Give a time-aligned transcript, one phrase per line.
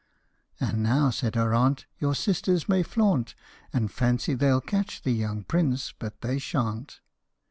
[0.59, 3.35] And now," said her aunt," your sisters may flaunt,
[3.71, 7.01] And fancy they '11 catch the young Prince but they shan't